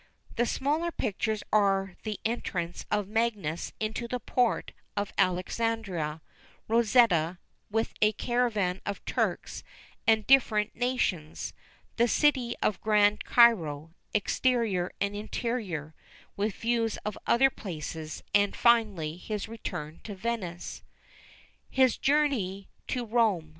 The 0.35 0.47
smaller 0.47 0.89
pictures 0.91 1.43
are 1.53 1.93
the 2.01 2.19
entrance 2.25 2.87
of 2.89 3.07
Magius 3.07 3.71
into 3.79 4.07
the 4.07 4.19
port 4.19 4.71
of 4.97 5.13
Alexandria; 5.15 6.21
Rosetta, 6.67 7.37
with 7.69 7.93
a 8.01 8.11
caravan 8.13 8.81
of 8.83 9.05
Turks 9.05 9.63
and 10.07 10.25
different 10.25 10.75
nations; 10.75 11.53
the 11.97 12.07
city 12.07 12.55
of 12.63 12.81
Grand 12.81 13.25
Cairo, 13.25 13.93
exterior 14.11 14.91
and 14.99 15.15
interior, 15.15 15.93
with 16.35 16.55
views 16.55 16.97
of 17.05 17.15
other 17.27 17.51
places; 17.51 18.23
and 18.33 18.55
finally, 18.55 19.17
his 19.17 19.47
return 19.47 19.99
to 20.03 20.15
Venice. 20.15 20.81
His 21.69 21.95
journey 21.95 22.69
to 22.87 23.05
Rome. 23.05 23.49